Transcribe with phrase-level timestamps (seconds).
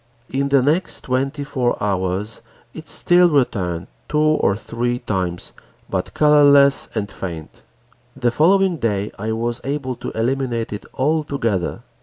[0.33, 2.41] In the next twenty four hours,
[2.73, 5.53] it still returned two or three times,
[5.91, 7.61] but colorless and faint.
[8.15, 11.83] The following day I was able to eliminate it altogether.